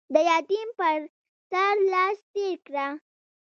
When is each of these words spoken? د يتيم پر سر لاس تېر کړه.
د 0.13 0.15
يتيم 0.29 0.69
پر 0.79 0.97
سر 1.49 1.75
لاس 1.91 2.17
تېر 2.33 2.55
کړه. 2.67 2.87